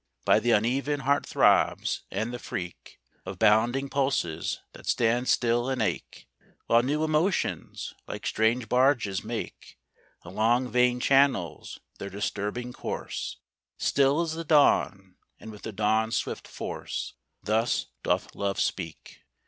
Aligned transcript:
By 0.25 0.39
the 0.39 0.49
uneven 0.49 1.01
heart 1.01 1.27
throbs, 1.27 2.01
and 2.09 2.33
the 2.33 2.39
freak 2.39 2.99
Of 3.23 3.37
bounding 3.37 3.87
pulses 3.87 4.59
that 4.73 4.87
stand 4.87 5.29
still 5.29 5.69
and 5.69 5.79
ache, 5.79 6.27
While 6.65 6.81
new 6.81 7.03
emotions, 7.03 7.93
like 8.07 8.25
strange 8.25 8.67
barges, 8.67 9.23
make 9.23 9.77
Along 10.23 10.67
vein 10.71 10.99
channels 10.99 11.79
their 11.99 12.09
disturbing 12.09 12.73
course; 12.73 13.37
Still 13.77 14.21
as 14.21 14.33
the 14.33 14.43
dawn, 14.43 15.17
and 15.39 15.51
with 15.51 15.61
the 15.61 15.71
dawn's 15.71 16.15
swift 16.15 16.47
force 16.47 17.13
Thus 17.43 17.85
doth 18.01 18.33
Love 18.33 18.59
speak. 18.59 19.21